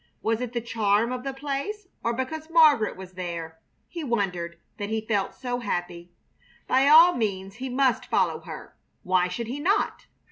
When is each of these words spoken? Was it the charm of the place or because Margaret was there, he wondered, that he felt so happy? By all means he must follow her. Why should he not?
Was 0.23 0.41
it 0.41 0.53
the 0.53 0.61
charm 0.61 1.11
of 1.11 1.23
the 1.23 1.31
place 1.31 1.85
or 2.03 2.11
because 2.11 2.49
Margaret 2.49 2.97
was 2.97 3.11
there, 3.11 3.59
he 3.87 4.03
wondered, 4.03 4.57
that 4.79 4.89
he 4.89 4.99
felt 5.05 5.35
so 5.35 5.59
happy? 5.59 6.11
By 6.65 6.87
all 6.87 7.13
means 7.13 7.57
he 7.57 7.69
must 7.69 8.07
follow 8.09 8.39
her. 8.39 8.75
Why 9.03 9.27
should 9.27 9.45
he 9.45 9.59
not? 9.59 10.07